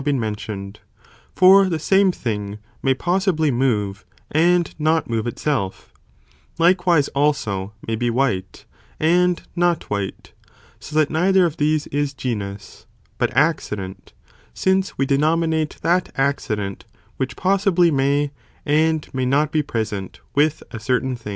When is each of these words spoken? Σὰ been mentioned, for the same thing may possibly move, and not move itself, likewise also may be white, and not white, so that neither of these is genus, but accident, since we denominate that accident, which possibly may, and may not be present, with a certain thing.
Σὰ 0.01 0.05
been 0.05 0.19
mentioned, 0.19 0.79
for 1.35 1.69
the 1.69 1.77
same 1.77 2.11
thing 2.11 2.57
may 2.81 2.95
possibly 2.95 3.51
move, 3.51 4.03
and 4.31 4.73
not 4.79 5.07
move 5.07 5.27
itself, 5.27 5.93
likewise 6.57 7.07
also 7.09 7.73
may 7.87 7.95
be 7.95 8.09
white, 8.09 8.65
and 8.99 9.43
not 9.55 9.91
white, 9.91 10.33
so 10.79 10.95
that 10.95 11.11
neither 11.11 11.45
of 11.45 11.57
these 11.57 11.85
is 11.93 12.15
genus, 12.15 12.87
but 13.19 13.29
accident, 13.37 14.13
since 14.55 14.97
we 14.97 15.05
denominate 15.05 15.77
that 15.83 16.11
accident, 16.17 16.85
which 17.17 17.35
possibly 17.35 17.91
may, 17.91 18.31
and 18.65 19.07
may 19.13 19.23
not 19.27 19.51
be 19.51 19.61
present, 19.61 20.19
with 20.33 20.63
a 20.71 20.79
certain 20.79 21.15
thing. 21.15 21.29